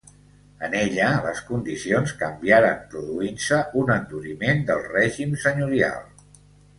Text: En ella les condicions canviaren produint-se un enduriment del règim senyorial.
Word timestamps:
En 0.67 0.71
ella 0.77 1.09
les 1.25 1.41
condicions 1.49 2.13
canviaren 2.21 2.79
produint-se 2.93 3.59
un 3.81 3.91
enduriment 3.97 4.65
del 4.71 4.81
règim 4.95 5.37
senyorial. 5.45 6.01